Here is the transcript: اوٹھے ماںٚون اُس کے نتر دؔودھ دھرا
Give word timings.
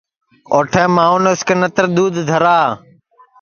اوٹھے 0.53 0.83
ماںٚون 0.95 1.23
اُس 1.31 1.41
کے 1.47 1.53
نتر 1.61 1.85
دؔودھ 1.95 2.19
دھرا 2.29 2.57